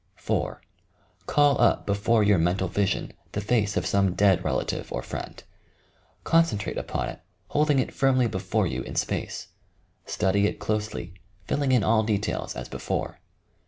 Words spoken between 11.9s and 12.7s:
details as